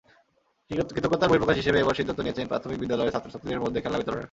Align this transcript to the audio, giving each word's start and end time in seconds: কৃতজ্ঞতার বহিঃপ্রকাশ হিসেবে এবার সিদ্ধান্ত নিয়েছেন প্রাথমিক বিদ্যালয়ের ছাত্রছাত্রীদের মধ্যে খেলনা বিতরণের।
কৃতজ্ঞতার 0.95 1.29
বহিঃপ্রকাশ 1.29 1.57
হিসেবে 1.61 1.77
এবার 1.79 1.97
সিদ্ধান্ত 1.97 2.19
নিয়েছেন 2.21 2.45
প্রাথমিক 2.47 2.77
বিদ্যালয়ের 2.79 3.13
ছাত্রছাত্রীদের 3.15 3.63
মধ্যে 3.63 3.81
খেলনা 3.81 3.99
বিতরণের। 3.99 4.19